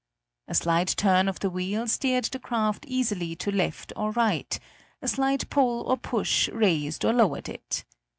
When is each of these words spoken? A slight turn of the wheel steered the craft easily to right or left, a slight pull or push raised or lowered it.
A 0.47 0.55
slight 0.55 0.87
turn 0.97 1.27
of 1.29 1.41
the 1.41 1.49
wheel 1.51 1.87
steered 1.87 2.23
the 2.25 2.39
craft 2.39 2.85
easily 2.87 3.35
to 3.35 3.51
right 3.51 3.91
or 3.95 4.11
left, 4.11 4.59
a 4.99 5.07
slight 5.07 5.47
pull 5.51 5.83
or 5.83 5.95
push 5.95 6.49
raised 6.49 7.05
or 7.05 7.13
lowered 7.13 7.47
it. 7.47 7.85